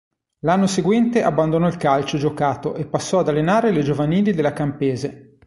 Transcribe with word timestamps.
L'anno 0.39 0.65
seguente 0.65 1.21
abbandonò 1.21 1.67
il 1.67 1.77
calcio 1.77 2.17
giocato 2.17 2.73
e 2.73 2.87
passò 2.87 3.19
ad 3.19 3.27
allenare 3.27 3.69
le 3.71 3.83
giovanili 3.83 4.33
della 4.33 4.51
Campese. 4.51 5.37